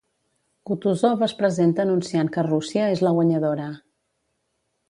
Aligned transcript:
Kutúzov 0.69 1.21
es 1.27 1.35
presenta 1.43 1.85
anunciant 1.85 2.33
que 2.37 2.47
Rússia 2.49 2.89
és 2.97 3.07
la 3.09 3.15
guanyadora. 3.19 3.69